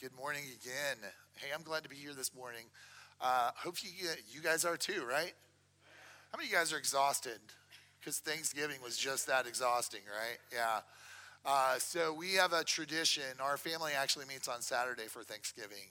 [0.00, 0.96] good morning again.
[1.34, 2.66] Hey, I'm glad to be here this morning.
[3.20, 3.90] Uh, hope you,
[4.30, 5.32] you guys are too, right?
[6.30, 7.40] How many of you guys are exhausted?
[7.98, 10.38] Because Thanksgiving was just that exhausting, right?
[10.52, 10.80] Yeah.
[11.44, 13.24] Uh, so we have a tradition.
[13.42, 15.90] Our family actually meets on Saturday for Thanksgiving,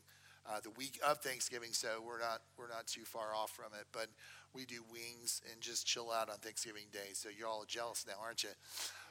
[0.50, 1.74] uh, the week of Thanksgiving.
[1.74, 3.88] So we're not we're not too far off from it.
[3.92, 4.08] But
[4.54, 7.12] we do wings and just chill out on Thanksgiving Day.
[7.12, 8.52] So you're all jealous now, aren't you?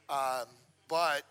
[0.08, 0.46] Um,
[0.88, 1.24] but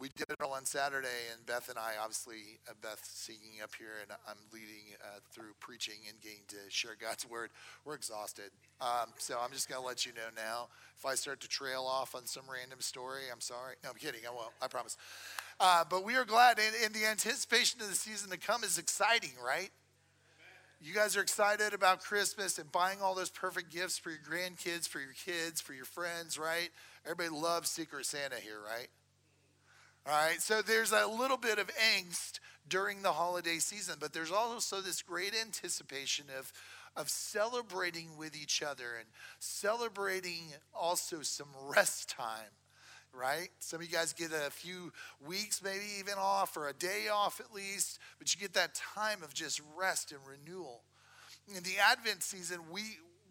[0.00, 3.70] we did it all on Saturday, and Beth and I, obviously, uh, Beth singing up
[3.78, 7.50] here, and I'm leading uh, through preaching and getting to share God's word.
[7.84, 8.50] We're exhausted.
[8.80, 10.68] Um, so I'm just going to let you know now.
[10.96, 13.76] If I start to trail off on some random story, I'm sorry.
[13.84, 14.20] No, I'm kidding.
[14.26, 14.52] I won't.
[14.62, 14.96] I promise.
[15.60, 18.78] Uh, but we are glad, and, and the anticipation of the season to come is
[18.78, 19.70] exciting, right?
[20.80, 24.88] You guys are excited about Christmas and buying all those perfect gifts for your grandkids,
[24.88, 26.70] for your kids, for your friends, right?
[27.04, 28.88] Everybody loves Secret Santa here, right?
[30.06, 34.30] All right, so there's a little bit of angst during the holiday season, but there's
[34.30, 36.50] also this great anticipation of,
[36.96, 39.06] of celebrating with each other and
[39.40, 42.50] celebrating also some rest time,
[43.12, 43.50] right?
[43.58, 44.90] Some of you guys get a few
[45.24, 49.22] weeks, maybe even off, or a day off at least, but you get that time
[49.22, 50.80] of just rest and renewal.
[51.46, 52.82] In the Advent season, we,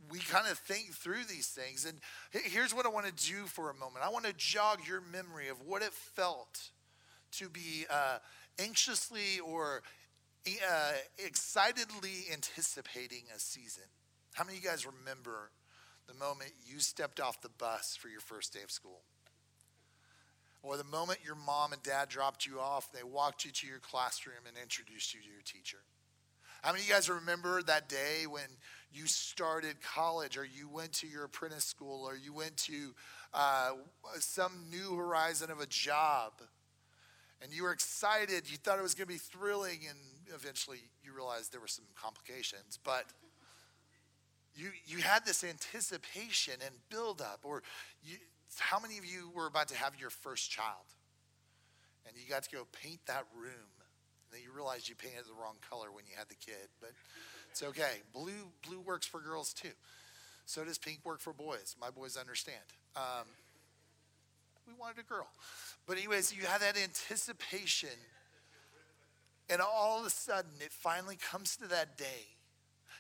[0.10, 1.86] we kind of think through these things.
[1.86, 2.00] And
[2.32, 5.50] here's what I want to do for a moment I want to jog your memory
[5.50, 6.70] of what it felt
[7.34, 8.18] to be uh,
[8.58, 9.82] anxiously or
[10.48, 10.92] uh,
[11.24, 13.84] excitedly anticipating a season.
[14.34, 15.52] How many of you guys remember
[16.08, 19.02] the moment you stepped off the bus for your first day of school?
[20.62, 23.80] Or the moment your mom and dad dropped you off, they walked you to your
[23.80, 25.80] classroom and introduced you to your teacher?
[26.62, 28.44] How many of you guys remember that day when
[28.92, 32.94] you started college or you went to your apprentice school or you went to
[33.34, 33.72] uh,
[34.20, 36.34] some new horizon of a job
[37.42, 38.52] and you were excited?
[38.52, 39.98] You thought it was going to be thrilling, and
[40.36, 42.78] eventually you realized there were some complications.
[42.84, 43.06] But
[44.54, 47.64] you, you had this anticipation and buildup, or
[48.04, 48.18] you,
[48.58, 50.76] how many of you were about to have your first child?
[52.06, 53.79] And you got to go paint that room
[54.32, 56.92] then you realize you painted the wrong color when you had the kid, but
[57.50, 58.02] it's okay.
[58.14, 59.76] Blue, blue works for girls too.
[60.46, 61.76] So does pink work for boys.
[61.80, 62.64] My boys understand.
[62.96, 63.28] Um,
[64.68, 65.28] we wanted a girl.
[65.88, 67.90] But, anyways, you have that anticipation,
[69.50, 72.38] and all of a sudden, it finally comes to that day.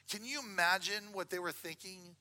[0.09, 2.16] Can you imagine what they were thinking?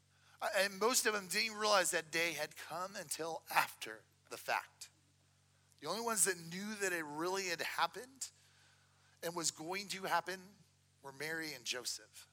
[0.62, 4.90] And most of them didn't realize that day had come until after the fact.
[5.80, 8.28] The only ones that knew that it really had happened
[9.22, 10.38] and was going to happen
[11.02, 12.28] were Mary and Joseph.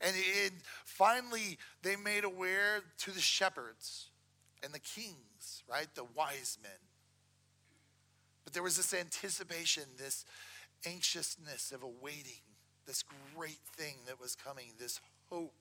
[0.00, 0.52] And it,
[0.84, 4.10] finally, they made aware to the shepherds
[4.62, 5.88] and the kings, right?
[5.94, 6.72] The wise men.
[8.44, 10.24] But there was this anticipation, this
[10.84, 12.42] anxiousness of awaiting
[12.86, 13.02] this
[13.34, 15.54] great thing that was coming, this hope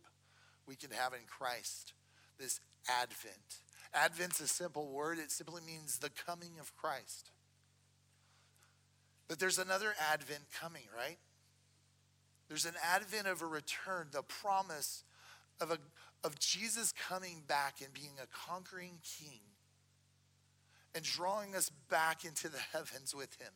[0.67, 1.93] we can have in Christ,
[2.39, 2.59] this
[3.01, 3.61] Advent.
[3.93, 7.31] Advent's a simple word, it simply means the coming of Christ.
[9.27, 11.17] But there's another advent coming, right?
[12.47, 15.03] There's an advent of a return, the promise
[15.59, 15.77] of, a,
[16.23, 19.39] of Jesus coming back and being a conquering king
[20.93, 23.51] and drawing us back into the heavens with him.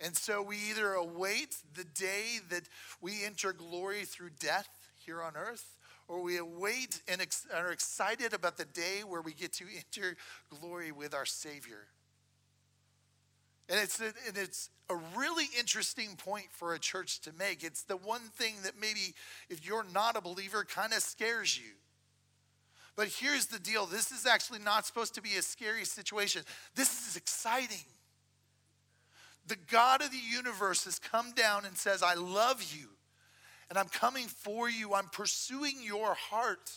[0.00, 2.68] And so we either await the day that
[3.00, 4.68] we enter glory through death
[5.06, 5.76] here on earth,
[6.08, 10.16] or we await and ex- are excited about the day where we get to enter
[10.50, 11.86] glory with our Savior.
[13.68, 17.64] And it's, a, and it's a really interesting point for a church to make.
[17.64, 19.14] It's the one thing that maybe,
[19.48, 21.72] if you're not a believer, kind of scares you.
[22.96, 26.42] But here's the deal this is actually not supposed to be a scary situation,
[26.74, 27.84] this is exciting.
[29.46, 32.88] The God of the universe has come down and says, I love you,
[33.68, 36.70] and I'm coming for you, I'm pursuing your heart.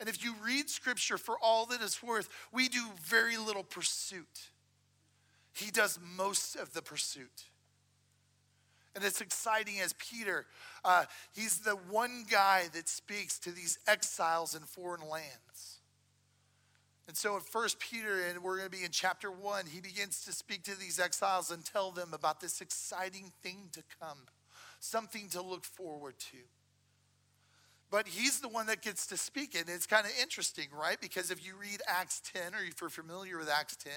[0.00, 4.50] And if you read scripture for all that it's worth, we do very little pursuit.
[5.56, 7.44] He does most of the pursuit.
[8.94, 10.46] And it's exciting as Peter,
[10.84, 11.04] uh,
[11.34, 15.80] he's the one guy that speaks to these exiles in foreign lands.
[17.08, 20.24] And so in First Peter, and we're going to be in chapter 1, he begins
[20.24, 24.18] to speak to these exiles and tell them about this exciting thing to come,
[24.80, 26.38] something to look forward to.
[27.90, 29.62] But he's the one that gets to speak it.
[29.62, 31.00] And it's kind of interesting, right?
[31.00, 33.92] Because if you read Acts 10, or if you're familiar with Acts 10,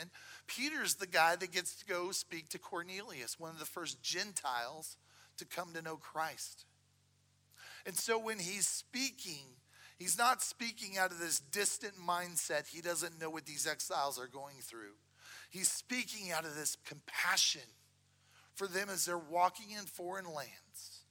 [0.48, 4.96] Peter's the guy that gets to go speak to Cornelius, one of the first Gentiles
[5.38, 6.66] to come to know Christ.
[7.86, 9.46] And so when he's speaking,
[9.98, 12.68] he's not speaking out of this distant mindset.
[12.68, 14.98] He doesn't know what these exiles are going through.
[15.50, 17.62] He's speaking out of this compassion
[18.54, 21.06] for them as they're walking in foreign lands,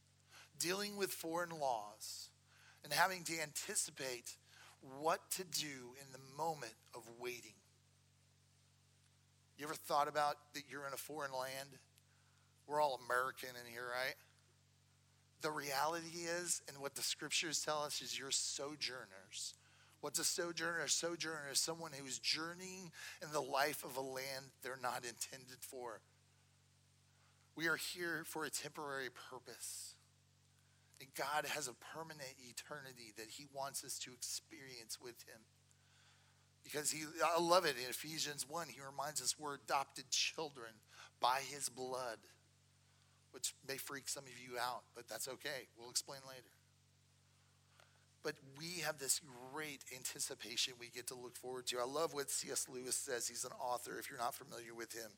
[0.58, 2.27] dealing with foreign laws,
[2.84, 4.36] and having to anticipate
[5.00, 7.54] what to do in the moment of waiting.
[9.56, 11.70] You ever thought about that you're in a foreign land?
[12.66, 14.14] We're all American in here, right?
[15.40, 19.54] The reality is, and what the scriptures tell us, is you're sojourners.
[20.00, 20.80] What's a sojourner?
[20.84, 22.92] A sojourner is someone who is journeying
[23.22, 26.00] in the life of a land they're not intended for.
[27.56, 29.94] We are here for a temporary purpose.
[31.00, 35.40] And God has a permanent eternity that He wants us to experience with Him.
[36.64, 40.72] Because He, I love it in Ephesians 1, He reminds us we're adopted children
[41.20, 42.18] by His blood,
[43.30, 45.68] which may freak some of you out, but that's okay.
[45.78, 46.50] We'll explain later.
[48.22, 49.20] But we have this
[49.52, 51.78] great anticipation we get to look forward to.
[51.78, 52.66] I love what C.S.
[52.68, 53.28] Lewis says.
[53.28, 55.10] He's an author, if you're not familiar with him.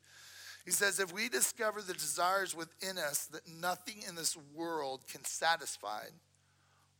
[0.65, 5.23] He says, if we discover the desires within us that nothing in this world can
[5.25, 6.05] satisfy,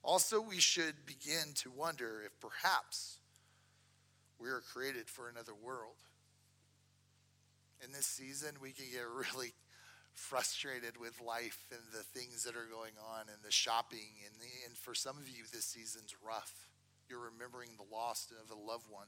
[0.04, 3.20] also we should begin to wonder if perhaps
[4.40, 5.96] we are created for another world.
[7.86, 9.54] In this season, we can get really
[10.14, 14.22] frustrated with life and the things that are going on and the shopping.
[14.26, 16.70] And, the, and for some of you, this season's rough.
[17.10, 19.08] You're remembering the loss of a loved one.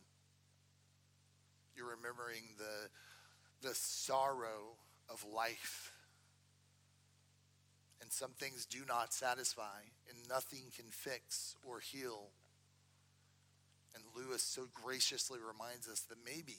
[1.75, 2.89] You're remembering the,
[3.63, 4.77] the sorrow
[5.09, 5.91] of life.
[8.01, 12.27] And some things do not satisfy, and nothing can fix or heal.
[13.95, 16.57] And Lewis so graciously reminds us that maybe,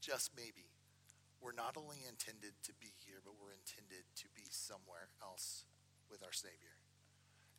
[0.00, 0.66] just maybe,
[1.40, 5.64] we're not only intended to be here, but we're intended to be somewhere else
[6.10, 6.74] with our Savior.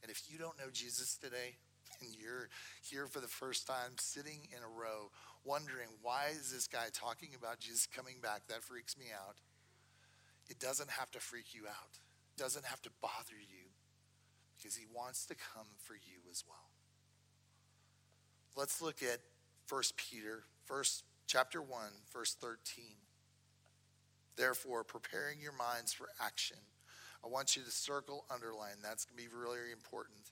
[0.02, 1.56] And if you don't know Jesus today,
[2.02, 2.50] and you're
[2.82, 5.12] here for the first time, sitting in a row,
[5.44, 8.48] wondering, why is this guy talking about Jesus coming back?
[8.48, 9.38] That freaks me out.
[10.50, 12.00] It doesn't have to freak you out,
[12.36, 13.70] it doesn't have to bother you,
[14.58, 16.70] because he wants to come for you as well.
[18.56, 19.20] Let's look at
[19.70, 21.70] 1 Peter, first chapter 1,
[22.12, 22.86] verse 13.
[24.36, 26.58] Therefore, preparing your minds for action.
[27.24, 28.78] I want you to circle, underline.
[28.82, 30.32] That's going to be really important.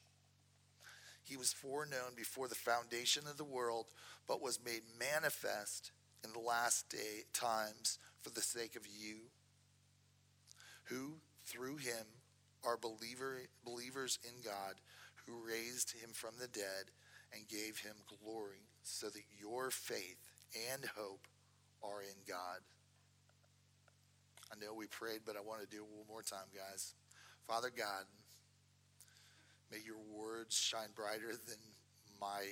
[1.31, 3.85] He was foreknown before the foundation of the world,
[4.27, 5.93] but was made manifest
[6.25, 9.31] in the last day times for the sake of you,
[10.89, 12.05] who through him
[12.65, 14.81] are believer, believers in God,
[15.25, 16.91] who raised him from the dead
[17.33, 20.17] and gave him glory, so that your faith
[20.69, 21.29] and hope
[21.81, 22.59] are in God.
[24.51, 26.93] I know we prayed, but I want to do it one more time, guys.
[27.47, 28.03] Father God,
[29.71, 31.57] may your words shine brighter than
[32.19, 32.43] my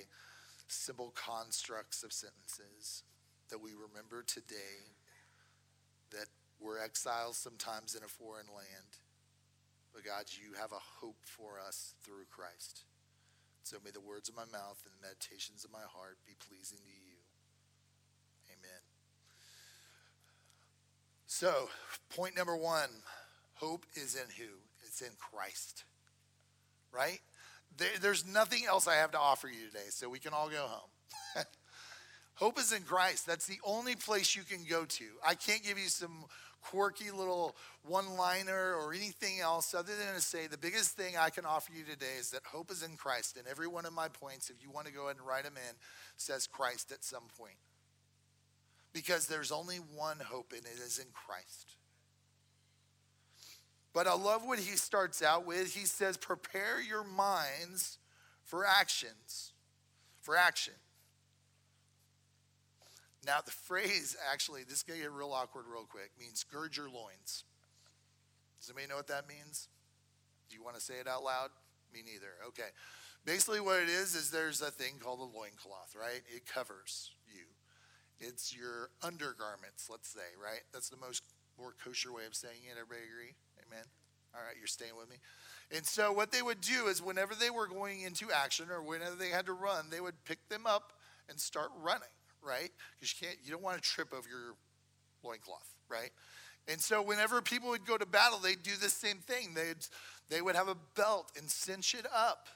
[0.68, 3.04] simple constructs of sentences.
[3.50, 4.96] That we remember today
[6.12, 6.28] that
[6.60, 9.02] we're exiles sometimes in a foreign land.
[9.94, 12.86] But God, you have a hope for us through Christ.
[13.64, 16.80] So may the words of my mouth and the meditations of my heart be pleasing
[16.86, 17.18] to you.
[18.50, 18.82] Amen.
[21.26, 21.70] So,
[22.10, 22.90] point number one
[23.56, 24.60] hope is in who?
[24.86, 25.84] It's in Christ,
[26.94, 27.20] right?
[27.78, 30.66] There, there's nothing else I have to offer you today, so we can all go
[30.66, 30.90] home.
[32.36, 33.26] hope is in Christ.
[33.26, 35.06] That's the only place you can go to.
[35.26, 36.26] I can't give you some
[36.62, 41.30] quirky little one liner or anything else other than to say the biggest thing I
[41.30, 43.38] can offer you today is that hope is in Christ.
[43.38, 45.56] And every one of my points, if you want to go ahead and write them
[45.56, 45.76] in,
[46.18, 47.56] says Christ at some point
[48.94, 51.76] because there's only one hope, and it is in Christ.
[53.94, 55.74] But I love what he starts out with.
[55.74, 57.98] He says, Prepare your minds
[58.44, 59.54] for actions,
[60.22, 60.74] for action.
[63.26, 66.90] Now, the phrase actually, this going to get real awkward real quick, means gird your
[66.90, 67.44] loins.
[68.60, 69.68] Does anybody know what that means?
[70.50, 71.50] Do you want to say it out loud?
[71.94, 72.34] Me neither.
[72.48, 72.70] Okay.
[73.26, 76.22] Basically, what it is, is there's a thing called a loincloth, right?
[76.34, 77.46] It covers you.
[78.20, 80.62] It's your undergarments, let's say, right?
[80.74, 81.24] That's the most
[81.58, 82.80] more kosher way of saying it.
[82.80, 83.36] Everybody agree?
[83.70, 83.86] Amen?
[84.34, 85.18] All right, you're staying with me.
[85.76, 89.16] And so, what they would do is, whenever they were going into action or whenever
[89.16, 90.94] they had to run, they would pick them up
[91.30, 92.10] and start running,
[92.42, 92.72] right?
[93.00, 94.56] Because you can't, you don't want to trip over your
[95.24, 96.10] loincloth, right?
[96.68, 99.54] And so, whenever people would go to battle, they'd do the same thing.
[99.54, 99.86] They'd
[100.30, 102.48] they would have a belt and cinch it up.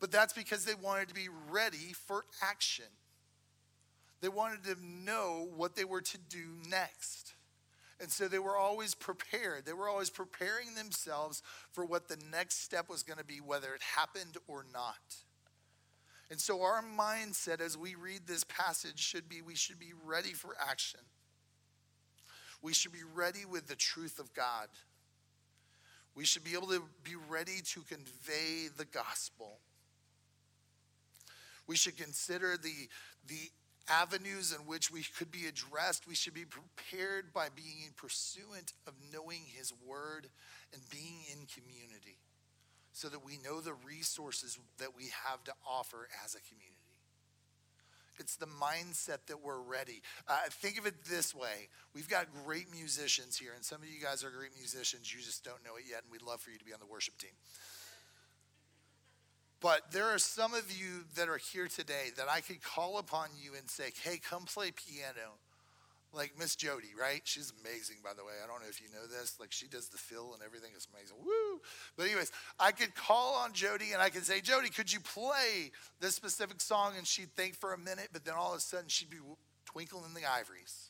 [0.00, 2.84] But that's because they wanted to be ready for action.
[4.20, 7.34] They wanted to know what they were to do next.
[8.00, 9.66] And so they were always prepared.
[9.66, 13.74] They were always preparing themselves for what the next step was going to be, whether
[13.74, 14.96] it happened or not.
[16.30, 20.32] And so our mindset as we read this passage should be we should be ready
[20.32, 21.00] for action.
[22.62, 24.68] We should be ready with the truth of God.
[26.14, 29.60] We should be able to be ready to convey the gospel.
[31.66, 32.88] We should consider the,
[33.26, 33.50] the
[33.90, 36.06] avenues in which we could be addressed.
[36.06, 40.28] We should be prepared by being pursuant of knowing His Word
[40.72, 42.18] and being in community
[42.92, 46.78] so that we know the resources that we have to offer as a community.
[48.18, 50.02] It's the mindset that we're ready.
[50.26, 54.00] Uh, think of it this way we've got great musicians here, and some of you
[54.02, 55.12] guys are great musicians.
[55.14, 56.86] You just don't know it yet, and we'd love for you to be on the
[56.86, 57.30] worship team.
[59.60, 63.28] But there are some of you that are here today that I could call upon
[63.42, 65.34] you and say, hey, come play piano
[66.12, 67.20] like Miss Jody, right?
[67.24, 68.32] She's amazing, by the way.
[68.42, 69.38] I don't know if you know this.
[69.38, 70.70] Like she does the fill and everything.
[70.74, 71.16] It's amazing.
[71.24, 71.60] Woo!
[71.96, 75.72] But anyways, I could call on Jody and I could say, Jody, could you play
[76.00, 76.94] this specific song?
[76.96, 79.18] And she'd think for a minute, but then all of a sudden she'd be
[79.66, 80.87] twinkling in the ivories.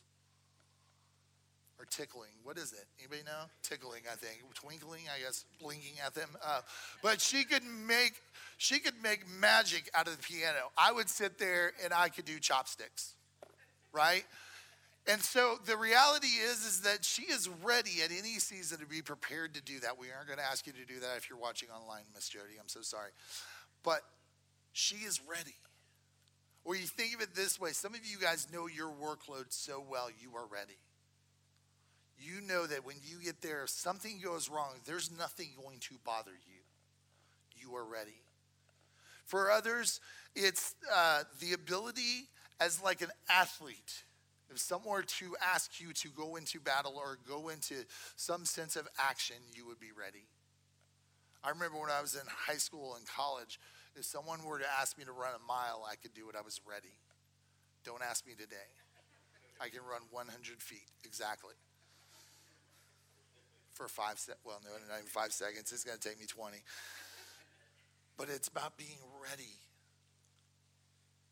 [1.79, 2.31] Or tickling.
[2.43, 2.85] What is it?
[2.99, 3.45] Anybody know?
[3.63, 4.43] Tickling, I think.
[4.53, 6.29] Twinkling, I guess, blinking at them.
[6.45, 6.59] Uh,
[7.01, 8.13] but she could make
[8.57, 10.71] she could make magic out of the piano.
[10.77, 13.15] I would sit there and I could do chopsticks,
[13.93, 14.25] right?
[15.07, 19.01] And so the reality is, is that she is ready at any season to be
[19.01, 19.97] prepared to do that.
[19.97, 22.59] We aren't going to ask you to do that if you're watching online, Miss Jody.
[22.59, 23.11] I'm so sorry.
[23.83, 24.01] But
[24.73, 25.55] she is ready.
[26.65, 29.81] Or you think of it this way some of you guys know your workload so
[29.89, 30.77] well, you are ready.
[32.19, 35.95] You know that when you get there, if something goes wrong, there's nothing going to
[36.03, 36.61] bother you.
[37.55, 38.21] You are ready.
[39.25, 40.01] For others,
[40.35, 42.27] it's uh, the ability
[42.59, 44.03] as like an athlete
[44.49, 47.75] if someone were to ask you to go into battle or go into
[48.15, 50.25] some sense of action, you would be ready.
[51.43, 53.59] I remember when I was in high school and college,
[53.95, 56.35] if someone were to ask me to run a mile, I could do it.
[56.35, 56.97] I was ready.
[57.85, 58.69] Don't ask me today.
[59.61, 61.53] I can run 100 feet exactly
[63.79, 66.59] for five se- well no not even five seconds it's going to take me 20
[68.17, 69.55] but it's about being ready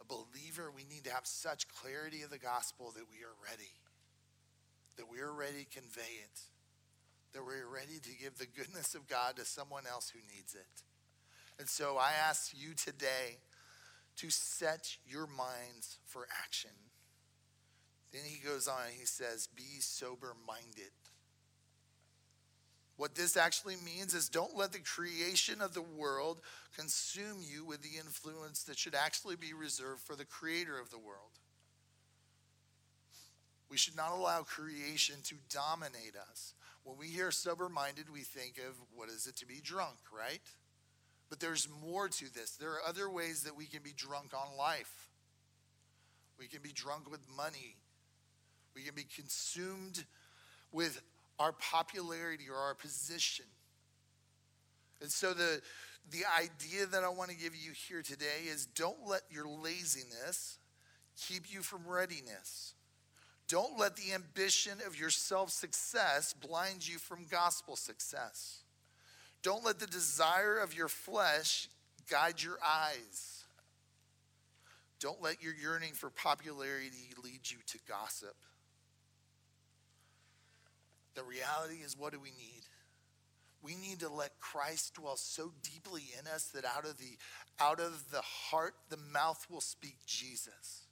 [0.01, 3.71] A believer, we need to have such clarity of the gospel that we are ready,
[4.97, 6.39] that we are ready to convey it,
[7.33, 10.83] that we're ready to give the goodness of God to someone else who needs it.
[11.59, 13.39] And so I ask you today
[14.17, 16.71] to set your minds for action.
[18.13, 20.93] Then he goes on, he says, Be sober minded.
[22.97, 26.41] What this actually means is don't let the creation of the world
[26.75, 30.97] consume you with the influence that should actually be reserved for the creator of the
[30.97, 31.39] world.
[33.69, 36.55] We should not allow creation to dominate us.
[36.83, 40.41] When we hear sober minded, we think of what is it to be drunk, right?
[41.29, 42.51] But there's more to this.
[42.51, 45.09] There are other ways that we can be drunk on life.
[46.39, 47.75] We can be drunk with money.
[48.73, 50.05] We can be consumed
[50.71, 51.01] with
[51.39, 53.45] our popularity or our position.
[55.01, 55.61] And so the,
[56.09, 60.57] the idea that I want to give you here today is don't let your laziness
[61.27, 62.73] keep you from readiness.
[63.47, 68.63] Don't let the ambition of your self success blind you from gospel success.
[69.41, 71.69] Don't let the desire of your flesh
[72.09, 73.45] guide your eyes.
[74.99, 78.35] Don't let your yearning for popularity lead you to gossip.
[81.17, 82.61] The reality is, what do we need?
[83.63, 87.17] We need to let Christ dwell so deeply in us that out of the
[87.59, 90.85] out of the heart the mouth will speak Jesus.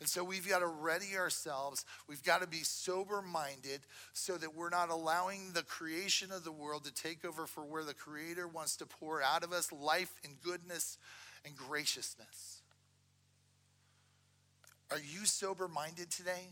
[0.00, 1.84] And so we've got to ready ourselves.
[2.08, 6.50] We've got to be sober minded so that we're not allowing the creation of the
[6.50, 10.12] world to take over for where the Creator wants to pour out of us life
[10.24, 10.98] and goodness
[11.44, 12.62] and graciousness.
[14.90, 16.48] Are you sober minded today?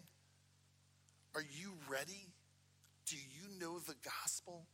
[1.35, 2.29] Are you ready?
[3.07, 4.67] Do you know the gospel?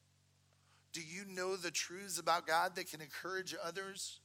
[0.93, 4.21] Do you know the truths about God that can encourage others?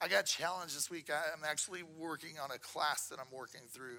[0.00, 1.10] I got challenged this week.
[1.10, 3.98] I'm actually working on a class that I'm working through.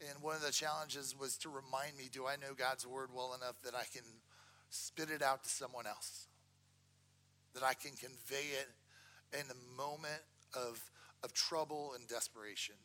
[0.00, 3.34] And one of the challenges was to remind me do I know God's word well
[3.34, 4.04] enough that I can
[4.70, 6.28] spit it out to someone else?
[7.54, 8.68] That I can convey it
[9.38, 10.22] in the moment
[10.54, 10.80] of,
[11.24, 12.76] of trouble and desperation?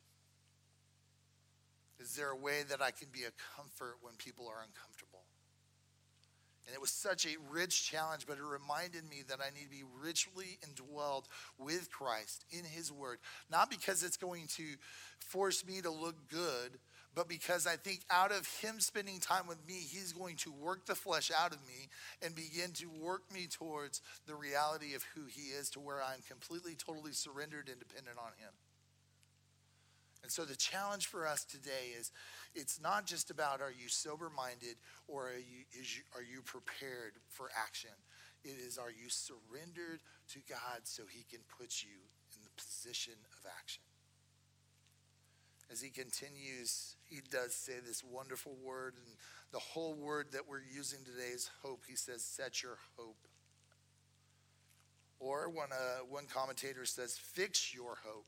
[1.99, 5.23] Is there a way that I can be a comfort when people are uncomfortable?
[6.69, 9.69] And it was such a rich challenge, but it reminded me that I need to
[9.69, 11.25] be richly indwelled
[11.57, 13.17] with Christ in His Word.
[13.49, 14.63] Not because it's going to
[15.19, 16.77] force me to look good,
[17.15, 20.85] but because I think out of Him spending time with me, He's going to work
[20.85, 21.89] the flesh out of me
[22.21, 26.21] and begin to work me towards the reality of who He is to where I'm
[26.27, 28.51] completely, totally surrendered and dependent on Him.
[30.29, 32.11] And so the challenge for us today is
[32.53, 34.75] it's not just about are you sober minded
[35.07, 37.89] or are you, you, are you prepared for action?
[38.43, 40.01] It is are you surrendered
[40.33, 41.97] to God so he can put you
[42.35, 43.81] in the position of action?
[45.71, 49.15] As he continues, he does say this wonderful word, and
[49.51, 51.85] the whole word that we're using today is hope.
[51.89, 53.17] He says, Set your hope.
[55.19, 58.27] Or when uh, one commentator says, Fix your hope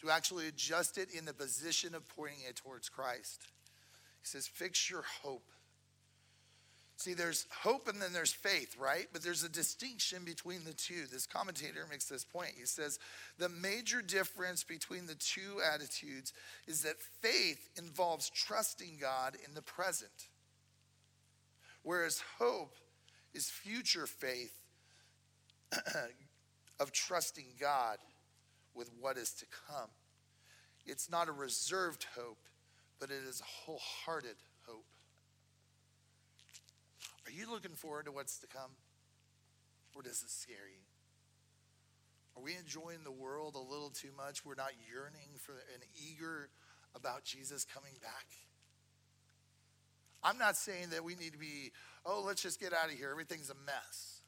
[0.00, 3.46] to actually adjust it in the position of pointing it towards Christ.
[4.22, 5.50] He says, fix your hope.
[6.96, 9.06] See, there's hope and then there's faith, right?
[9.10, 11.06] But there's a distinction between the two.
[11.10, 12.52] This commentator makes this point.
[12.58, 12.98] He says,
[13.38, 16.34] the major difference between the two attitudes
[16.66, 20.28] is that faith involves trusting God in the present,
[21.82, 22.74] whereas hope
[23.32, 24.60] is future faith
[26.80, 27.96] of trusting God
[28.80, 29.90] with what is to come.
[30.86, 32.40] It's not a reserved hope,
[32.98, 34.86] but it is a wholehearted hope.
[37.26, 38.70] Are you looking forward to what's to come?
[39.94, 40.80] Or does it scare you?
[42.34, 44.46] Are we enjoying the world a little too much?
[44.46, 46.48] We're not yearning for and eager
[46.94, 48.24] about Jesus coming back.
[50.24, 51.72] I'm not saying that we need to be,
[52.06, 53.10] oh, let's just get out of here.
[53.10, 54.22] Everything's a mess.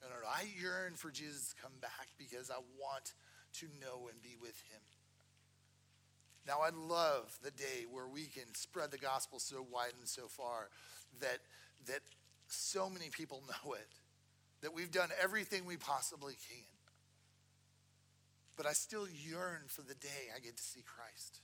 [0.00, 0.28] No, no, no.
[0.28, 3.14] I yearn for Jesus to come back because I want
[3.54, 4.80] to know and be with him.
[6.46, 10.26] Now, I love the day where we can spread the gospel so wide and so
[10.26, 10.68] far
[11.20, 11.38] that,
[11.86, 12.00] that
[12.48, 13.88] so many people know it,
[14.62, 16.66] that we've done everything we possibly can.
[18.56, 21.40] But I still yearn for the day I get to see Christ.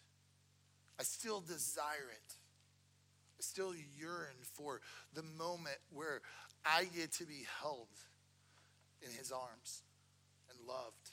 [1.01, 2.35] I still desire it.
[3.39, 4.81] I still yearn for
[5.15, 6.21] the moment where
[6.67, 7.89] I get to be held
[9.01, 9.83] in his arms
[10.51, 11.08] and loved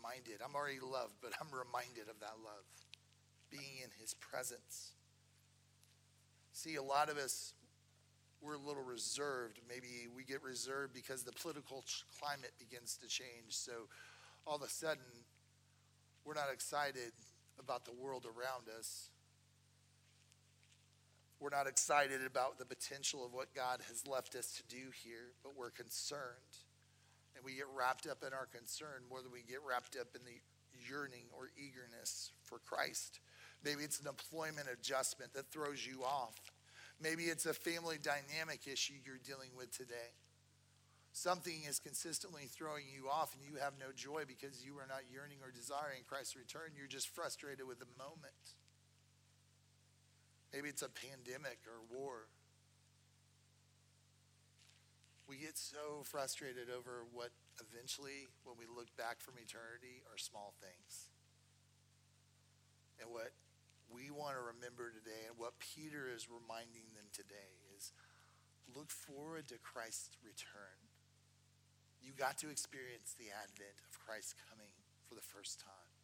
[0.00, 0.40] reminded.
[0.44, 2.64] I'm already loved, but I'm reminded of that love,
[3.50, 4.92] being in his presence.
[6.52, 7.54] See, a lot of us,
[8.40, 9.60] we're a little reserved.
[9.68, 11.84] Maybe we get reserved because the political
[12.18, 13.50] climate begins to change.
[13.50, 13.88] So
[14.46, 15.04] all of a sudden,
[16.24, 17.12] we're not excited
[17.58, 19.10] about the world around us.
[21.38, 25.32] We're not excited about the potential of what God has left us to do here,
[25.42, 26.69] but we're concerned
[27.40, 30.20] and we get wrapped up in our concern more than we get wrapped up in
[30.28, 30.36] the
[30.76, 33.20] yearning or eagerness for Christ.
[33.64, 36.36] Maybe it's an employment adjustment that throws you off.
[37.00, 40.12] Maybe it's a family dynamic issue you're dealing with today.
[41.12, 45.10] Something is consistently throwing you off, and you have no joy because you are not
[45.10, 46.76] yearning or desiring Christ's return.
[46.76, 48.54] You're just frustrated with the moment.
[50.52, 52.28] Maybe it's a pandemic or war
[55.30, 57.30] we get so frustrated over what
[57.62, 61.06] eventually, when we look back from eternity, are small things.
[62.98, 63.30] And what
[63.86, 67.94] we want to remember today, and what Peter is reminding them today, is
[68.74, 70.82] look forward to Christ's return.
[72.02, 74.74] You got to experience the advent of Christ coming
[75.06, 75.94] for the first time.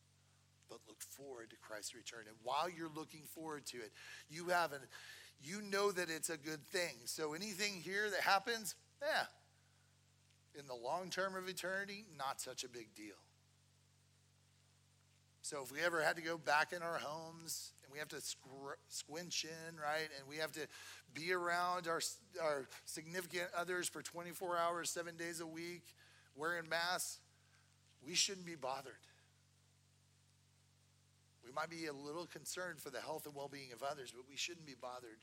[0.71, 2.31] But look forward to Christ's return.
[2.31, 3.91] And while you're looking forward to it,
[4.31, 4.87] you have an
[5.43, 6.95] you know that it's a good thing.
[7.05, 9.27] So anything here that happens, yeah.
[10.59, 13.17] In the long term of eternity, not such a big deal.
[15.43, 18.21] So if we ever had to go back in our homes and we have to
[18.89, 20.67] squinch in, right, and we have to
[21.15, 22.01] be around our,
[22.43, 25.85] our significant others for 24 hours, seven days a week,
[26.35, 27.21] wearing masks,
[28.05, 28.95] we shouldn't be bothered.
[31.45, 34.25] We might be a little concerned for the health and well being of others, but
[34.29, 35.19] we shouldn't be bothered.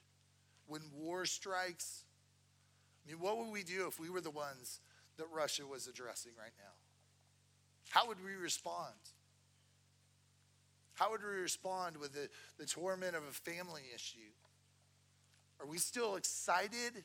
[0.68, 2.06] When war strikes,
[3.06, 4.80] I mean, what would we do if we were the ones
[5.18, 6.74] that Russia was addressing right now?
[7.90, 8.96] How would we respond?
[10.94, 14.32] How would we respond with the, the torment of a family issue?
[15.60, 17.04] Are we still excited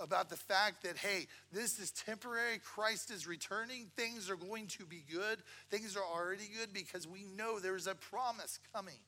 [0.00, 4.86] about the fact that, hey, this is temporary, Christ is returning, things are going to
[4.86, 5.38] be good,
[5.70, 9.00] things are already good because we know there's a promise coming.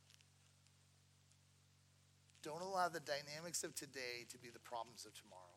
[2.43, 5.49] Don't allow the dynamics of today to be the problems of tomorrow.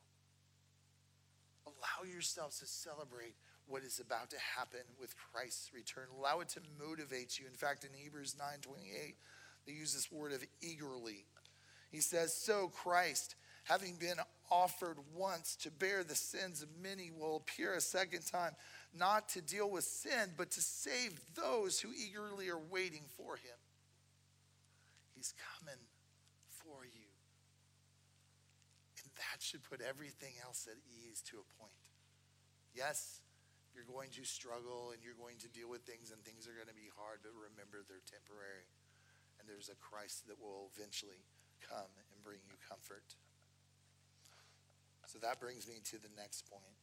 [1.66, 6.10] Allow yourselves to celebrate what is about to happen with Christ's return.
[6.18, 7.48] Allow it to motivate you.
[7.48, 9.18] In fact, in Hebrews 9:28,
[9.66, 11.26] they use this word of eagerly.
[11.90, 17.38] He says, "So Christ, having been offered once to bear the sins of many, will
[17.38, 18.58] appear a second time,
[18.92, 23.58] not to deal with sin, but to save those who eagerly are waiting for him."
[25.16, 25.88] He's coming
[26.50, 27.13] for you.
[29.18, 31.78] That should put everything else at ease to a point.
[32.74, 33.22] Yes,
[33.74, 36.70] you're going to struggle and you're going to deal with things and things are going
[36.70, 38.66] to be hard, but remember they're temporary.
[39.38, 41.22] And there's a Christ that will eventually
[41.62, 43.06] come and bring you comfort.
[45.14, 46.78] So that brings me to the next point.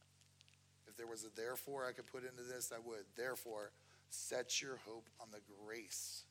[0.87, 3.07] If there was a therefore I could put into this, I would.
[3.17, 3.73] Therefore,
[4.11, 6.25] set your hope on the grace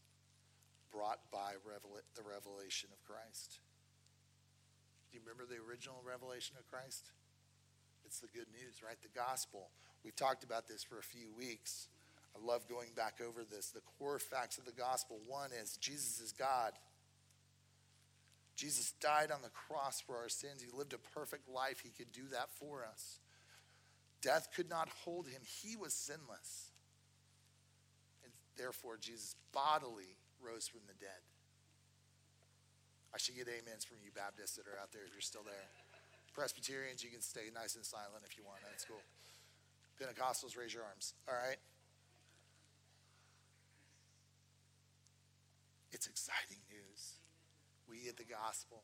[0.92, 3.60] brought by revel- the revelation of Christ.
[5.12, 7.12] Do you remember the original revelation of Christ?
[8.06, 8.98] It's the good news, right?
[9.02, 9.70] The gospel.
[10.04, 11.88] We've talked about this for a few weeks.
[12.36, 13.70] I love going back over this.
[13.70, 16.74] The core facts of the gospel one is Jesus is God.
[18.56, 20.62] Jesus died on the cross for our sins.
[20.62, 21.80] He lived a perfect life.
[21.82, 23.20] He could do that for us.
[24.22, 25.42] Death could not hold him.
[25.46, 26.72] He was sinless.
[28.24, 31.22] And therefore, Jesus bodily rose from the dead.
[33.14, 35.68] I should get amens from you Baptists that are out there if you're still there.
[36.34, 38.62] Presbyterians, you can stay nice and silent if you want.
[38.64, 39.02] That's cool.
[39.98, 41.14] Pentecostals, raise your arms.
[41.28, 41.58] All right?
[45.92, 47.18] It's exciting news.
[47.90, 48.84] We get the gospel.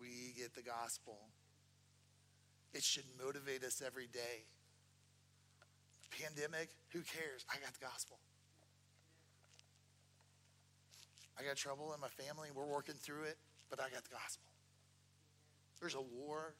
[0.00, 1.16] We get the gospel.
[2.74, 4.44] It should motivate us every day.
[6.10, 7.46] Pandemic, who cares?
[7.48, 8.18] I got the gospel.
[11.38, 12.48] I got trouble in my family.
[12.54, 13.38] We're working through it,
[13.70, 14.48] but I got the gospel.
[15.80, 16.54] There's a war.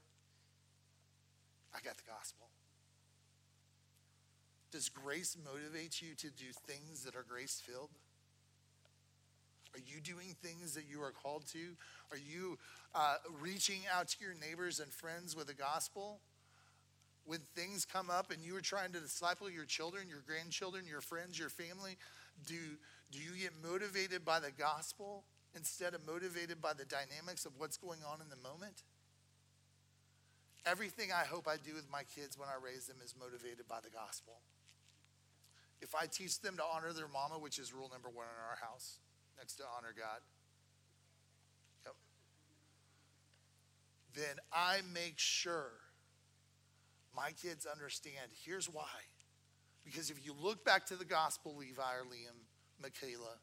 [1.75, 2.47] I got the gospel.
[4.71, 7.91] Does grace motivate you to do things that are grace filled?
[9.75, 11.77] Are you doing things that you are called to?
[12.11, 12.59] Are you
[12.95, 16.21] uh, reaching out to your neighbors and friends with the gospel?
[17.25, 21.03] When things come up and you are trying to disciple your children, your grandchildren, your
[21.03, 21.97] friends, your family,
[22.47, 22.57] do,
[23.11, 27.77] do you get motivated by the gospel instead of motivated by the dynamics of what's
[27.77, 28.83] going on in the moment?
[30.67, 33.81] Everything I hope I do with my kids when I raise them is motivated by
[33.83, 34.41] the gospel.
[35.81, 38.59] If I teach them to honor their mama, which is rule number one in our
[38.61, 38.99] house,
[39.39, 40.21] next to honor God,
[41.87, 41.95] yep,
[44.15, 45.71] then I make sure
[47.17, 49.07] my kids understand here's why.
[49.85, 52.37] Because if you look back to the gospel, Levi or Liam,
[52.81, 53.37] Michaela,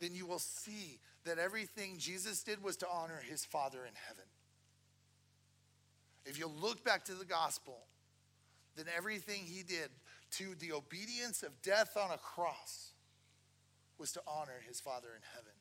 [0.00, 4.24] then you will see that everything Jesus did was to honor his Father in heaven.
[6.24, 7.78] If you look back to the gospel,
[8.76, 9.90] then everything he did
[10.32, 12.92] to the obedience of death on a cross
[13.98, 15.52] was to honor his Father in heaven.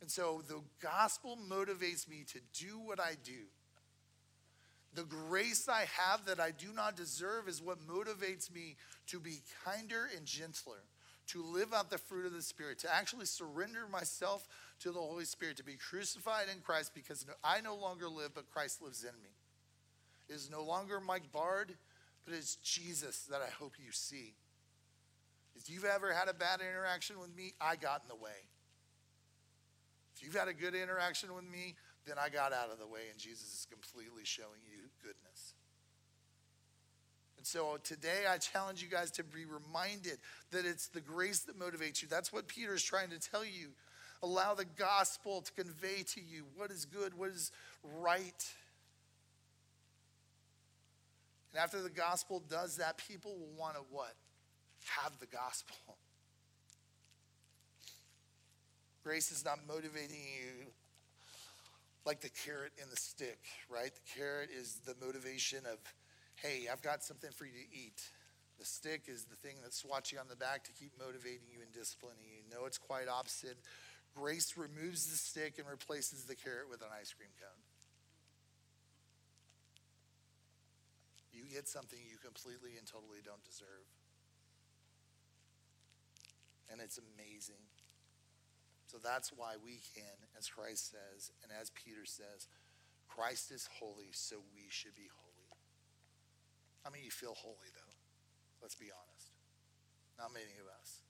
[0.00, 3.46] And so the gospel motivates me to do what I do.
[4.94, 8.76] The grace I have that I do not deserve is what motivates me
[9.08, 10.82] to be kinder and gentler,
[11.32, 14.48] to live out the fruit of the Spirit, to actually surrender myself
[14.80, 18.50] to the Holy Spirit, to be crucified in Christ because I no longer live, but
[18.50, 19.30] Christ lives in me.
[20.28, 21.74] It is no longer Mike Bard,
[22.24, 24.34] but it's Jesus that I hope you see.
[25.56, 28.48] If you've ever had a bad interaction with me, I got in the way.
[30.16, 33.08] If you've had a good interaction with me, then I got out of the way,
[33.10, 35.29] and Jesus is completely showing you goodness.
[37.40, 40.18] And so today I challenge you guys to be reminded
[40.50, 42.08] that it's the grace that motivates you.
[42.08, 43.68] That's what Peter is trying to tell you.
[44.22, 47.50] Allow the gospel to convey to you what is good, what is
[47.82, 48.44] right.
[51.54, 54.12] And after the gospel does that, people will want to what?
[55.02, 55.96] Have the gospel.
[59.02, 60.66] Grace is not motivating you
[62.04, 63.38] like the carrot and the stick,
[63.70, 63.92] right?
[63.94, 65.78] The carrot is the motivation of,
[66.42, 68.00] hey, I've got something for you to eat.
[68.58, 71.60] The stick is the thing that swats you on the back to keep motivating you
[71.64, 72.44] and disciplining you.
[72.48, 73.56] No, it's quite opposite.
[74.14, 77.62] Grace removes the stick and replaces the carrot with an ice cream cone.
[81.32, 83.86] You get something you completely and totally don't deserve.
[86.70, 87.64] And it's amazing.
[88.86, 92.48] So that's why we can, as Christ says, and as Peter says,
[93.08, 95.29] Christ is holy, so we should be holy.
[96.84, 97.94] How many of you feel holy, though?
[98.62, 99.32] Let's be honest.
[100.18, 101.02] Not many of us.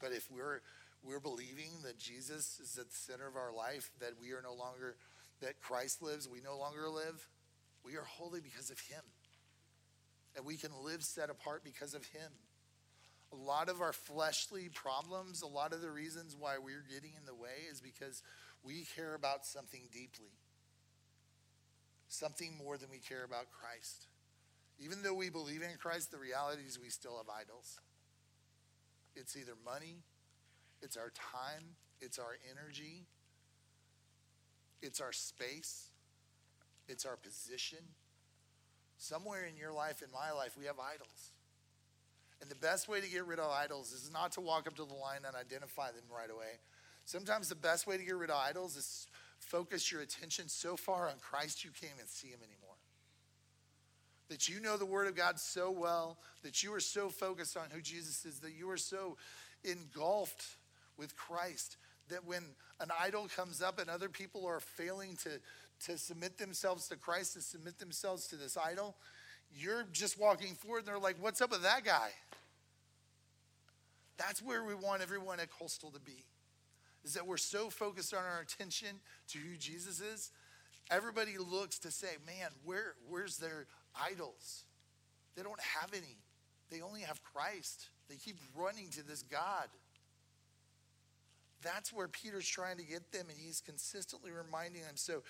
[0.00, 0.60] But if we're
[1.06, 4.54] we're believing that Jesus is at the center of our life, that we are no
[4.54, 4.96] longer,
[5.40, 7.28] that Christ lives, we no longer live,
[7.84, 9.02] we are holy because of him.
[10.34, 12.32] And we can live set apart because of him.
[13.32, 17.24] A lot of our fleshly problems, a lot of the reasons why we're getting in
[17.24, 18.22] the way is because
[18.62, 20.34] we care about something deeply,
[22.08, 24.08] something more than we care about Christ.
[24.78, 27.80] Even though we believe in Christ, the reality is we still have idols.
[29.14, 30.02] It's either money,
[30.82, 33.06] it's our time, it's our energy,
[34.82, 35.88] it's our space,
[36.88, 37.78] it's our position.
[38.98, 41.32] Somewhere in your life, in my life, we have idols.
[42.40, 44.84] And the best way to get rid of idols is not to walk up to
[44.84, 46.60] the line and identify them right away.
[47.06, 49.06] Sometimes the best way to get rid of idols is
[49.38, 52.65] focus your attention so far on Christ you can't even see him anymore.
[54.28, 57.66] That you know the Word of God so well, that you are so focused on
[57.70, 59.16] who Jesus is, that you are so
[59.64, 60.44] engulfed
[60.96, 61.76] with Christ
[62.08, 62.42] that when
[62.80, 65.40] an idol comes up and other people are failing to,
[65.86, 68.96] to submit themselves to Christ, to submit themselves to this idol,
[69.54, 72.10] you're just walking forward and they're like, What's up with that guy?
[74.18, 76.24] That's where we want everyone at Coastal to be.
[77.04, 78.88] Is that we're so focused on our attention
[79.28, 80.32] to who Jesus is,
[80.90, 83.66] everybody looks to say, man, where, where's their
[84.02, 84.64] idols?
[85.36, 86.16] They don't have any.
[86.70, 87.88] They only have Christ.
[88.08, 89.68] They keep running to this God.
[91.62, 94.96] That's where Peter's trying to get them, and he's consistently reminding them.
[94.96, 95.22] So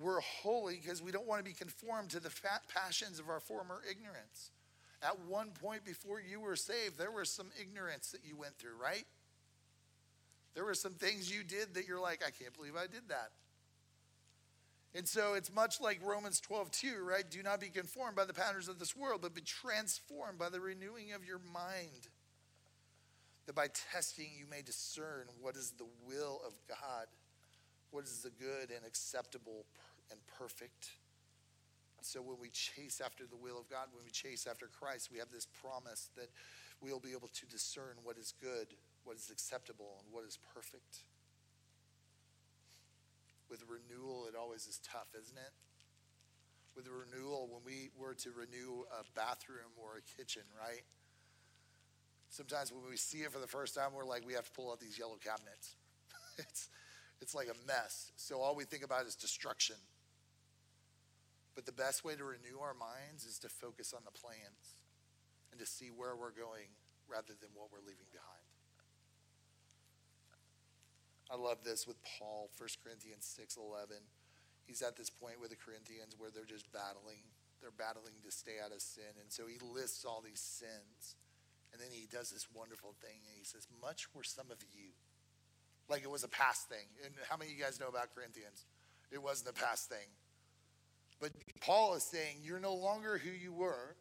[0.00, 2.30] we're holy because we don't want to be conformed to the
[2.72, 4.50] passions of our former ignorance.
[5.02, 8.76] At one point before you were saved, there was some ignorance that you went through,
[8.80, 9.04] right?
[10.54, 13.30] There were some things you did that you're like, I can't believe I did that.
[14.96, 17.30] And so it's much like Romans 12, 2, right?
[17.30, 20.58] Do not be conformed by the patterns of this world, but be transformed by the
[20.58, 22.08] renewing of your mind.
[23.44, 27.08] That by testing you may discern what is the will of God,
[27.90, 29.66] what is the good and acceptable
[30.10, 30.88] and perfect.
[32.00, 35.18] So when we chase after the will of God, when we chase after Christ, we
[35.18, 36.30] have this promise that
[36.80, 38.68] we'll be able to discern what is good,
[39.04, 41.04] what is acceptable, and what is perfect
[43.50, 45.52] with renewal, it always is tough, isn't it?
[46.74, 50.84] With renewal, when we were to renew a bathroom or a kitchen, right?
[52.28, 54.70] Sometimes when we see it for the first time, we're like, we have to pull
[54.70, 55.76] out these yellow cabinets.
[56.38, 56.68] it's,
[57.20, 58.12] it's like a mess.
[58.16, 59.76] So all we think about is destruction.
[61.54, 64.76] But the best way to renew our minds is to focus on the plans
[65.50, 66.68] and to see where we're going
[67.08, 68.35] rather than what we're leaving behind.
[71.30, 73.96] I love this with Paul, 1 Corinthians 6 11.
[74.66, 77.22] He's at this point with the Corinthians where they're just battling.
[77.60, 79.14] They're battling to stay out of sin.
[79.20, 81.16] And so he lists all these sins.
[81.72, 83.18] And then he does this wonderful thing.
[83.26, 84.90] And he says, Much were some of you.
[85.88, 86.86] Like it was a past thing.
[87.04, 88.66] And how many of you guys know about Corinthians?
[89.10, 90.10] It wasn't a past thing.
[91.20, 93.96] But Paul is saying, You're no longer who you were.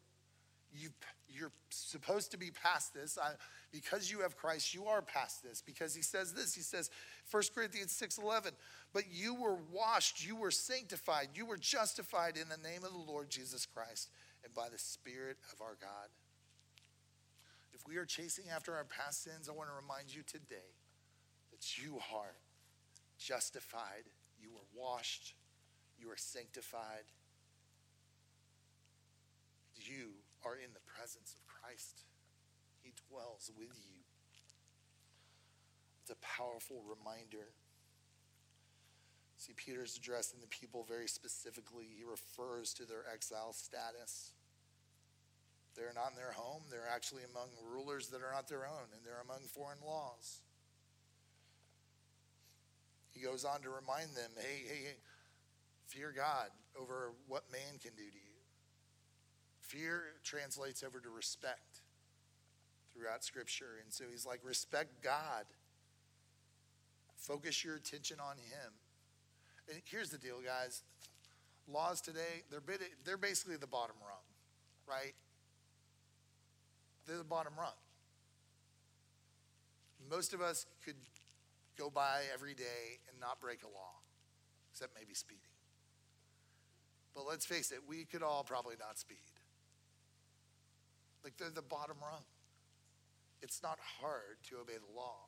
[0.74, 0.90] You,
[1.36, 3.18] you're supposed to be past this.
[3.22, 3.32] I,
[3.72, 5.62] because you have Christ, you are past this.
[5.62, 6.90] Because he says this, he says,
[7.30, 8.52] 1 Corinthians 6:11,
[8.94, 13.12] but you were washed, you were sanctified, you were justified in the name of the
[13.12, 14.10] Lord Jesus Christ
[14.44, 16.10] and by the Spirit of our God.
[17.74, 20.72] If we are chasing after our past sins, I want to remind you today
[21.52, 22.36] that you are
[23.18, 24.04] justified,
[24.40, 25.34] you are washed,
[26.00, 27.06] you are sanctified.
[29.76, 30.12] You
[30.46, 32.06] are in the presence of Christ
[32.82, 34.06] He dwells with you.
[36.02, 37.50] It's a powerful reminder.
[39.38, 41.86] See, Peter's addressing the people very specifically.
[41.98, 44.32] He refers to their exile status.
[45.76, 49.02] They're not in their home, they're actually among rulers that are not their own, and
[49.04, 50.40] they're among foreign laws.
[53.12, 54.98] He goes on to remind them hey, hey, hey,
[55.88, 56.48] fear God
[56.80, 58.25] over what man can do to you.
[59.68, 61.82] Fear translates over to respect
[62.94, 63.80] throughout Scripture.
[63.84, 65.46] And so he's like, respect God.
[67.16, 68.72] Focus your attention on Him.
[69.70, 70.84] And here's the deal, guys.
[71.68, 74.24] Laws today, they're, bit, they're basically the bottom rung,
[74.88, 75.14] right?
[77.08, 77.74] They're the bottom rung.
[80.12, 80.96] Most of us could
[81.76, 84.02] go by every day and not break a law,
[84.72, 85.42] except maybe speeding.
[87.16, 89.18] But let's face it, we could all probably not speed.
[91.26, 92.22] Like they're the bottom rung.
[93.42, 95.26] it's not hard to obey the law,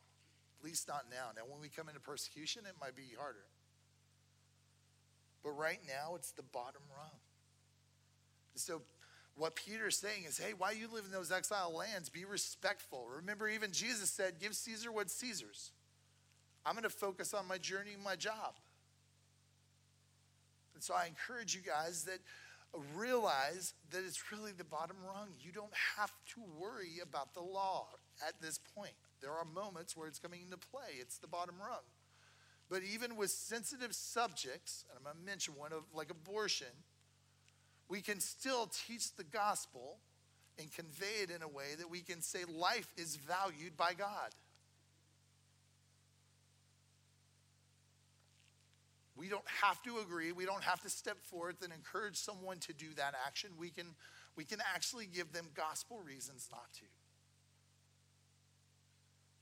[0.60, 1.32] at least not now.
[1.36, 3.46] Now, when we come into persecution, it might be harder.
[5.44, 7.20] But right now, it's the bottom rung.
[8.56, 8.84] So,
[9.36, 13.08] what Peter's saying is, hey, while you live in those exile lands, be respectful.
[13.18, 15.72] Remember, even Jesus said, give Caesar what's Caesar's.
[16.66, 18.56] I'm going to focus on my journey and my job.
[20.74, 22.20] And so I encourage you guys that
[22.96, 25.30] realize that it's really the bottom rung.
[25.40, 27.88] You don't have to worry about the law
[28.28, 28.94] at this point.
[29.22, 31.84] There are moments where it's coming into play, it's the bottom rung.
[32.70, 36.68] But even with sensitive subjects, and I'm going to mention one of like abortion,
[37.90, 40.00] we can still teach the gospel
[40.60, 44.32] and convey it in a way that we can say life is valued by God.
[49.28, 50.32] We don't have to agree.
[50.32, 53.50] We don't have to step forth and encourage someone to do that action.
[53.60, 53.88] We can,
[54.38, 56.86] we can actually give them gospel reasons not to.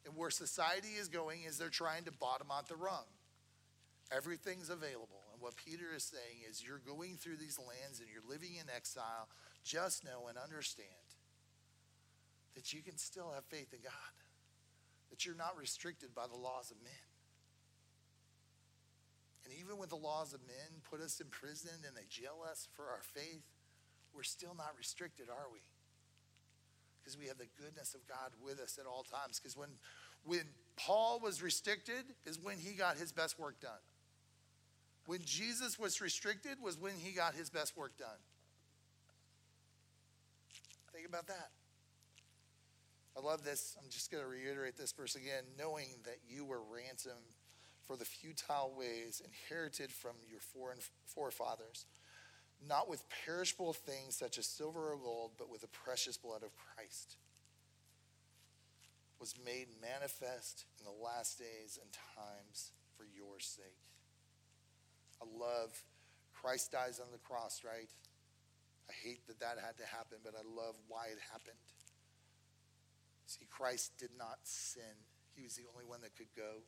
[0.09, 3.05] And where society is going is they're trying to bottom out the rung.
[4.11, 5.21] Everything's available.
[5.31, 8.65] And what Peter is saying is you're going through these lands and you're living in
[8.75, 9.29] exile.
[9.63, 10.89] Just know and understand
[12.55, 14.15] that you can still have faith in God,
[15.11, 17.14] that you're not restricted by the laws of men.
[19.45, 22.67] And even when the laws of men put us in prison and they jail us
[22.75, 23.45] for our faith,
[24.13, 25.59] we're still not restricted, are we?
[26.99, 29.39] Because we have the goodness of God with us at all times.
[29.39, 29.69] Because when,
[30.23, 33.83] when Paul was restricted, is when he got his best work done.
[35.05, 38.17] When Jesus was restricted, was when he got his best work done.
[40.91, 41.49] Think about that.
[43.15, 43.77] I love this.
[43.79, 45.43] I'm just going to reiterate this verse again.
[45.59, 47.34] Knowing that you were ransomed
[47.85, 50.39] for the futile ways inherited from your
[51.05, 51.85] forefathers,
[52.67, 56.51] not with perishable things such as silver or gold, but with the precious blood of
[56.55, 57.17] Christ,
[59.19, 63.89] was made manifest in the last days and times for your sake.
[65.21, 65.83] I love
[66.33, 67.89] Christ dies on the cross, right?
[68.89, 71.57] I hate that that had to happen, but I love why it happened.
[73.25, 74.93] See, Christ did not sin.
[75.33, 76.61] He was the only one that could go.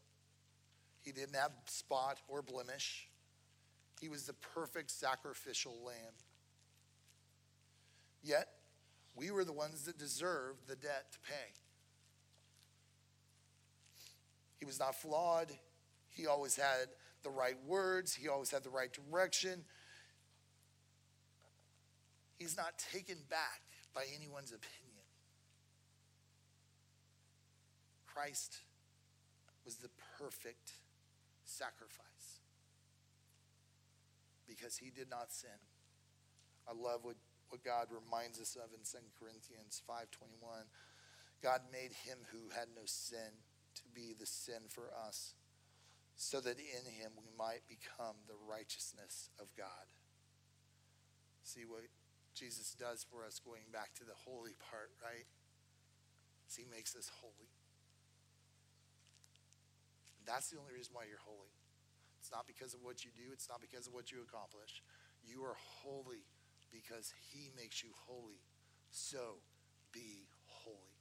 [1.01, 3.07] He didn't have spot or blemish.
[4.01, 6.13] He was the perfect sacrificial lamb.
[8.21, 8.47] Yet,
[9.15, 11.53] we were the ones that deserved the debt to pay.
[14.59, 15.51] He was not flawed.
[16.09, 16.87] He always had
[17.23, 19.65] the right words, he always had the right direction.
[22.37, 23.61] He's not taken back
[23.93, 25.03] by anyone's opinion.
[28.05, 28.57] Christ
[29.65, 30.71] was the perfect
[31.49, 32.43] sacrifice
[34.47, 35.59] because he did not sin.
[36.67, 37.15] I love what,
[37.49, 40.67] what God reminds us of in 2 Corinthians 5:21.
[41.43, 45.35] God made him who had no sin to be the sin for us,
[46.15, 49.91] so that in him we might become the righteousness of God.
[51.43, 51.83] See what
[52.33, 55.25] Jesus does for us going back to the holy part, right?
[56.55, 57.51] he makes us holy.
[60.27, 61.55] That's the only reason why you're holy.
[62.19, 64.83] It's not because of what you do, it's not because of what you accomplish.
[65.23, 66.27] You are holy
[66.69, 68.43] because He makes you holy.
[68.91, 69.39] So
[69.95, 70.99] be holy.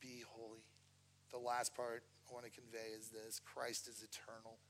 [0.00, 0.62] Be holy.
[1.32, 4.62] The last part I want to convey is this Christ is eternal.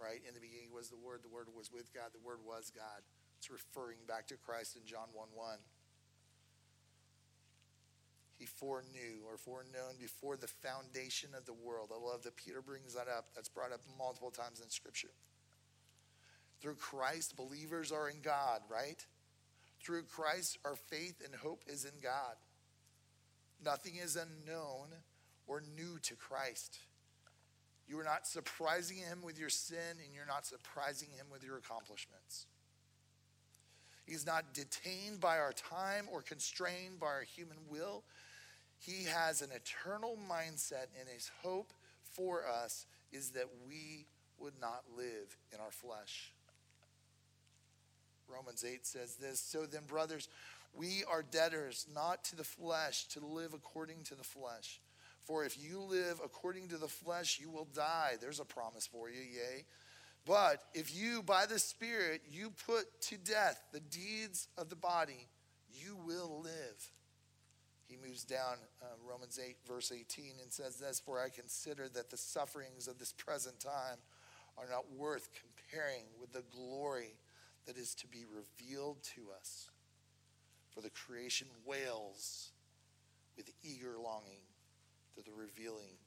[0.00, 0.24] Right?
[0.26, 3.04] In the beginning was the Word, the Word was with God, the Word was God.
[3.36, 5.58] It's referring back to Christ in John 1 1
[8.44, 11.90] he foreknew or foreknown before the foundation of the world.
[11.90, 13.28] I love that Peter brings that up.
[13.34, 15.12] That's brought up multiple times in Scripture.
[16.60, 19.02] Through Christ, believers are in God, right?
[19.82, 22.36] Through Christ, our faith and hope is in God.
[23.64, 24.88] Nothing is unknown
[25.46, 26.78] or new to Christ.
[27.88, 31.56] You are not surprising him with your sin, and you're not surprising him with your
[31.56, 32.46] accomplishments.
[34.04, 38.04] He's not detained by our time or constrained by our human will.
[38.84, 41.72] He has an eternal mindset, and his hope
[42.02, 44.06] for us is that we
[44.38, 46.32] would not live in our flesh.
[48.28, 50.28] Romans 8 says this So then, brothers,
[50.74, 54.80] we are debtors not to the flesh to live according to the flesh.
[55.22, 58.14] For if you live according to the flesh, you will die.
[58.20, 59.64] There's a promise for you, yea.
[60.26, 65.28] But if you, by the Spirit, you put to death the deeds of the body,
[65.72, 66.92] you will live.
[67.86, 72.10] He moves down uh, Romans 8, verse 18, and says this For I consider that
[72.10, 73.98] the sufferings of this present time
[74.56, 77.18] are not worth comparing with the glory
[77.66, 79.70] that is to be revealed to us.
[80.70, 82.50] For the creation wails
[83.36, 84.42] with eager longing
[85.14, 85.98] to the revealing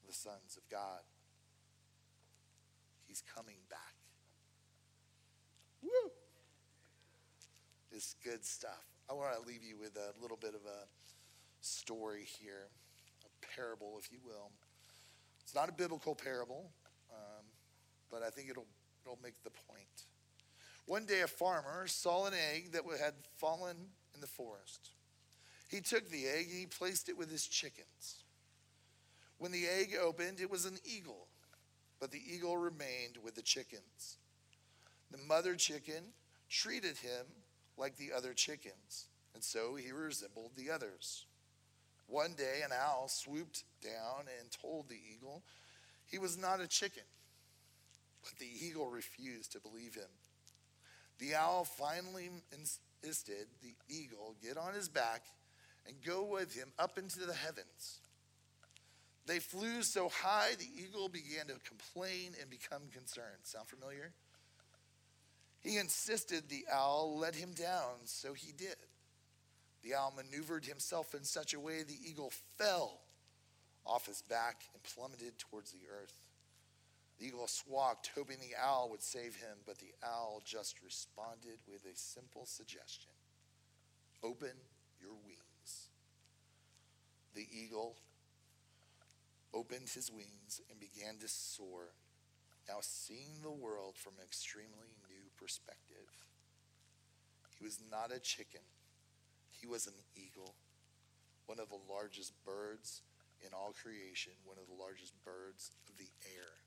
[0.00, 1.00] of the sons of God.
[3.06, 3.94] He's coming back.
[5.82, 6.10] Woo!
[7.92, 8.84] It's good stuff.
[9.08, 10.86] I want to leave you with a little bit of a
[11.64, 12.68] story here,
[13.24, 14.50] a parable, if you will.
[15.42, 16.70] It's not a biblical parable,
[17.12, 17.44] um,
[18.10, 18.66] but I think it'll,
[19.04, 20.06] it'll make the point.
[20.86, 23.76] One day, a farmer saw an egg that had fallen
[24.14, 24.90] in the forest.
[25.68, 28.24] He took the egg and he placed it with his chickens.
[29.38, 31.28] When the egg opened, it was an eagle,
[32.00, 34.18] but the eagle remained with the chickens.
[35.10, 36.12] The mother chicken
[36.48, 37.26] treated him
[37.76, 41.26] like the other chickens, and so he resembled the others.
[42.06, 45.42] One day, an owl swooped down and told the eagle
[46.06, 47.02] he was not a chicken,
[48.22, 50.10] but the eagle refused to believe him.
[51.18, 55.22] The owl finally insisted the eagle get on his back
[55.86, 58.00] and go with him up into the heavens.
[59.26, 63.42] They flew so high, the eagle began to complain and become concerned.
[63.42, 64.12] Sound familiar?
[65.60, 68.76] He insisted the owl let him down, so he did.
[69.84, 73.02] The owl maneuvered himself in such a way the eagle fell
[73.84, 76.16] off his back and plummeted towards the earth.
[77.18, 81.84] The eagle squawked, hoping the owl would save him, but the owl just responded with
[81.84, 83.12] a simple suggestion
[84.22, 84.56] Open
[85.02, 85.88] your wings.
[87.34, 87.96] The eagle
[89.52, 91.92] opened his wings and began to soar,
[92.66, 96.08] now seeing the world from an extremely new perspective.
[97.58, 98.62] He was not a chicken,
[99.64, 100.52] he was an eagle,
[101.48, 103.00] one of the largest birds
[103.40, 106.60] in all creation, one of the largest birds of the air.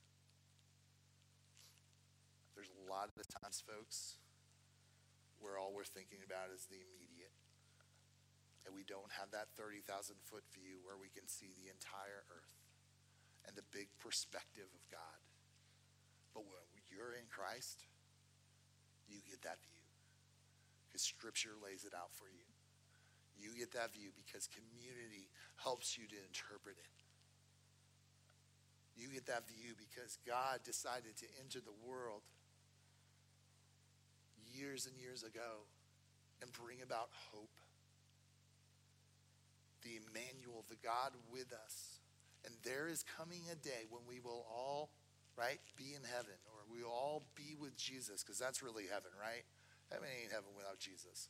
[2.58, 4.18] There's a lot of times, folks,
[5.38, 7.38] where all we're thinking about is the immediate.
[8.66, 12.58] And we don't have that 30,000 foot view where we can see the entire earth
[13.46, 15.22] and the big perspective of God.
[16.34, 17.86] But when you're in Christ,
[19.06, 19.86] you get that view
[20.90, 22.47] because Scripture lays it out for you.
[23.40, 26.98] You get that view because community helps you to interpret it.
[28.98, 32.26] You get that view because God decided to enter the world
[34.58, 35.70] years and years ago
[36.42, 37.54] and bring about hope.
[39.84, 42.02] The Emmanuel, the God with us.
[42.46, 44.90] And there is coming a day when we will all,
[45.38, 49.12] right, be in heaven or we will all be with Jesus because that's really heaven,
[49.22, 49.46] right?
[49.92, 51.30] Heaven ain't heaven without Jesus.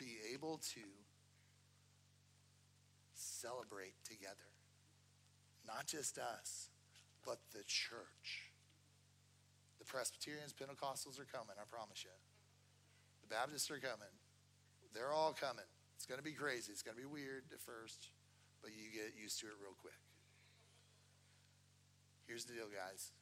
[0.00, 0.80] Be able to
[3.12, 4.48] celebrate together.
[5.68, 6.72] Not just us,
[7.24, 8.48] but the church.
[9.78, 12.16] The Presbyterians, Pentecostals are coming, I promise you.
[13.20, 14.14] The Baptists are coming.
[14.96, 15.68] They're all coming.
[15.96, 16.72] It's going to be crazy.
[16.72, 18.08] It's going to be weird at first,
[18.62, 20.00] but you get used to it real quick.
[22.24, 23.12] Here's the deal, guys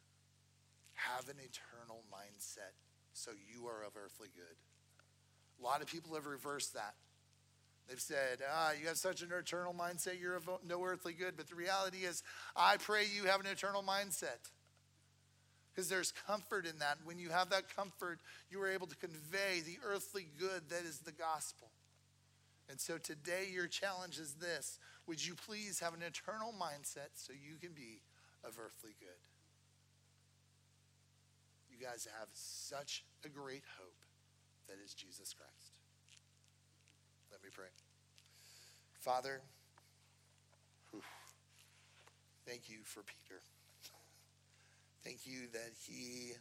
[0.98, 2.74] have an eternal mindset
[3.14, 4.58] so you are of earthly good.
[5.60, 6.94] A lot of people have reversed that.
[7.88, 11.34] They've said, ah, you have such an eternal mindset, you're of no earthly good.
[11.36, 12.22] But the reality is,
[12.54, 14.50] I pray you have an eternal mindset.
[15.72, 16.98] Because there's comfort in that.
[17.04, 20.98] When you have that comfort, you are able to convey the earthly good that is
[20.98, 21.70] the gospel.
[22.68, 27.32] And so today, your challenge is this Would you please have an eternal mindset so
[27.32, 28.02] you can be
[28.44, 29.16] of earthly good?
[31.70, 33.87] You guys have such a great hope
[34.68, 35.72] that is Jesus Christ.
[37.32, 37.68] Let me pray.
[39.00, 39.40] Father,
[40.90, 41.02] whew,
[42.46, 43.40] thank you for Peter.
[45.04, 46.32] Thank you that he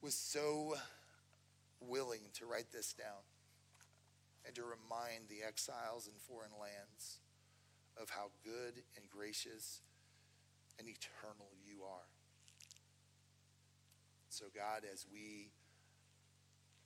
[0.00, 0.74] was so
[1.80, 3.22] willing to write this down
[4.46, 7.18] and to remind the exiles in foreign lands
[8.00, 9.80] of how good and gracious
[10.78, 12.08] and eternal you are.
[14.28, 15.50] So, God, as we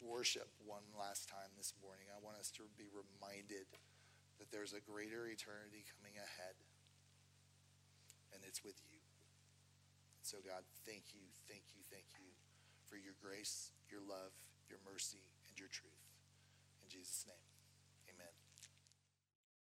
[0.02, 3.68] worship one last time this morning, I want us to be reminded
[4.38, 6.56] that there's a greater eternity coming ahead,
[8.32, 9.00] and it's with you.
[10.20, 12.28] So, God, thank you, thank you, thank you
[12.84, 14.34] for your grace, your love,
[14.68, 16.02] your mercy, and your truth.
[16.82, 17.55] In Jesus' name.